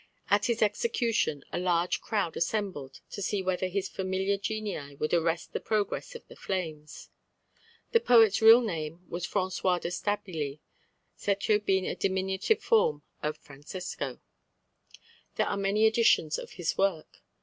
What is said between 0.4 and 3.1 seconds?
his execution a large crowd assembled